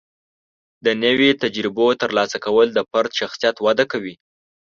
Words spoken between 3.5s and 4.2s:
وده کوي.